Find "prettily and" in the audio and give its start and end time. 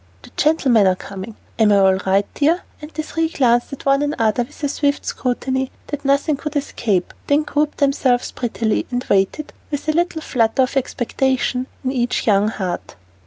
8.31-9.05